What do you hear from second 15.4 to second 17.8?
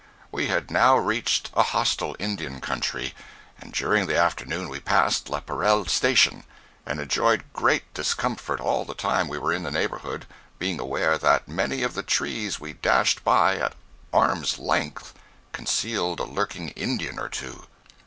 concealed a lurking Indian or two.